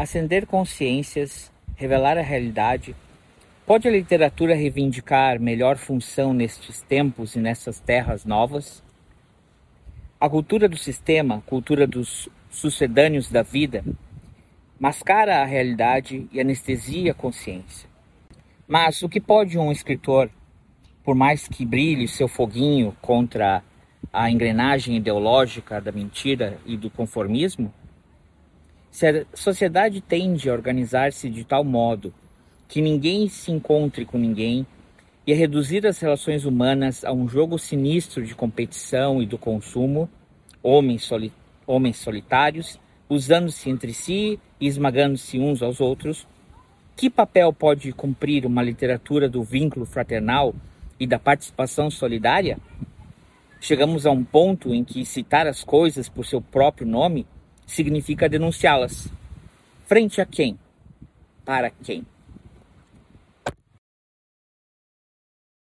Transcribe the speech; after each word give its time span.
acender 0.00 0.46
consciências, 0.46 1.52
revelar 1.76 2.16
a 2.16 2.22
realidade. 2.22 2.96
Pode 3.66 3.86
a 3.86 3.90
literatura 3.90 4.54
reivindicar 4.54 5.38
melhor 5.38 5.76
função 5.76 6.32
nestes 6.32 6.80
tempos 6.80 7.36
e 7.36 7.38
nessas 7.38 7.78
terras 7.80 8.24
novas? 8.24 8.82
A 10.18 10.26
cultura 10.26 10.66
do 10.70 10.76
sistema, 10.78 11.42
cultura 11.44 11.86
dos 11.86 12.30
sucedâneos 12.50 13.30
da 13.30 13.42
vida, 13.42 13.84
mascara 14.78 15.42
a 15.42 15.44
realidade 15.44 16.26
e 16.32 16.40
anestesia 16.40 17.10
a 17.12 17.14
consciência. 17.14 17.86
Mas 18.66 19.02
o 19.02 19.08
que 19.08 19.20
pode 19.20 19.58
um 19.58 19.70
escritor, 19.70 20.30
por 21.04 21.14
mais 21.14 21.46
que 21.46 21.66
brilhe 21.66 22.08
seu 22.08 22.26
foguinho 22.26 22.96
contra 23.02 23.62
a 24.10 24.30
engrenagem 24.30 24.96
ideológica 24.96 25.78
da 25.78 25.92
mentira 25.92 26.58
e 26.64 26.74
do 26.74 26.88
conformismo? 26.88 27.70
Se 28.90 29.06
a 29.06 29.24
sociedade 29.32 30.00
tende 30.00 30.50
a 30.50 30.52
organizar-se 30.52 31.30
de 31.30 31.44
tal 31.44 31.62
modo 31.62 32.12
que 32.66 32.82
ninguém 32.82 33.28
se 33.28 33.52
encontre 33.52 34.04
com 34.04 34.18
ninguém 34.18 34.66
e 35.26 35.32
a 35.32 35.36
reduzir 35.36 35.86
as 35.86 36.00
relações 36.00 36.44
humanas 36.44 37.04
a 37.04 37.12
um 37.12 37.28
jogo 37.28 37.56
sinistro 37.58 38.24
de 38.24 38.34
competição 38.34 39.22
e 39.22 39.26
do 39.26 39.38
consumo, 39.38 40.08
homens, 40.62 41.04
soli 41.04 41.32
homens 41.66 41.98
solitários, 41.98 42.80
usando-se 43.08 43.70
entre 43.70 43.92
si 43.92 44.40
e 44.60 44.66
esmagando-se 44.66 45.38
uns 45.38 45.62
aos 45.62 45.80
outros, 45.80 46.26
que 46.96 47.08
papel 47.08 47.52
pode 47.52 47.92
cumprir 47.92 48.44
uma 48.44 48.62
literatura 48.62 49.28
do 49.28 49.42
vínculo 49.44 49.86
fraternal 49.86 50.52
e 50.98 51.06
da 51.06 51.18
participação 51.18 51.90
solidária? 51.90 52.58
Chegamos 53.60 54.04
a 54.04 54.10
um 54.10 54.24
ponto 54.24 54.74
em 54.74 54.82
que 54.82 55.04
citar 55.04 55.46
as 55.46 55.62
coisas 55.62 56.08
por 56.08 56.26
seu 56.26 56.40
próprio 56.40 56.86
nome 56.86 57.24
significa 57.70 58.28
denunciá-las. 58.28 59.08
Frente 59.86 60.20
a 60.20 60.26
quem? 60.26 60.58
Para 61.44 61.70
quem? 61.70 62.04